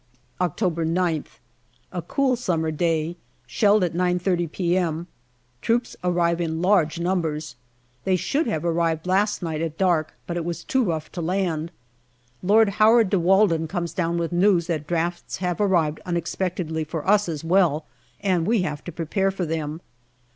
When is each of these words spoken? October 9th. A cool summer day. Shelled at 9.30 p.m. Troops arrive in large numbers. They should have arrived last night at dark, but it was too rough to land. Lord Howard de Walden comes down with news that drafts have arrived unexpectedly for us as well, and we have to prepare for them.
October 0.41 0.83
9th. 0.83 1.37
A 1.91 2.01
cool 2.01 2.35
summer 2.35 2.71
day. 2.71 3.15
Shelled 3.45 3.83
at 3.83 3.93
9.30 3.93 4.51
p.m. 4.51 5.05
Troops 5.61 5.95
arrive 6.03 6.41
in 6.41 6.59
large 6.59 6.99
numbers. 6.99 7.55
They 8.03 8.15
should 8.15 8.47
have 8.47 8.65
arrived 8.65 9.05
last 9.05 9.43
night 9.43 9.61
at 9.61 9.77
dark, 9.77 10.15
but 10.25 10.37
it 10.37 10.43
was 10.43 10.63
too 10.63 10.83
rough 10.85 11.11
to 11.11 11.21
land. 11.21 11.71
Lord 12.41 12.69
Howard 12.81 13.11
de 13.11 13.19
Walden 13.19 13.67
comes 13.67 13.93
down 13.93 14.17
with 14.17 14.31
news 14.31 14.65
that 14.65 14.87
drafts 14.87 15.37
have 15.37 15.61
arrived 15.61 15.99
unexpectedly 16.03 16.83
for 16.83 17.07
us 17.07 17.29
as 17.29 17.43
well, 17.43 17.85
and 18.21 18.47
we 18.47 18.63
have 18.63 18.83
to 18.85 18.91
prepare 18.91 19.29
for 19.29 19.45
them. 19.45 19.81